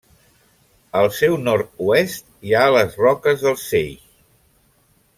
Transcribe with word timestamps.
Al 1.01 1.09
seu 1.17 1.35
nord-oest 1.49 2.27
hi 2.49 2.57
ha 2.63 2.73
les 2.79 2.99
Roques 3.05 3.47
del 3.49 3.61
Seix. 3.69 4.13